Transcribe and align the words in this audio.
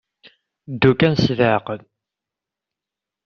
Ddu 0.73 0.91
kan 0.99 1.13
s 1.23 1.25
leɛqel. 1.37 1.81